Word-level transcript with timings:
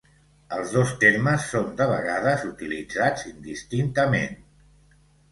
Els 0.55 0.71
dos 0.75 0.91
termes 1.01 1.43
són 1.49 1.67
de 1.81 1.85
vegades 1.91 2.45
utilitzats 2.51 3.27
indistintament. 3.33 4.33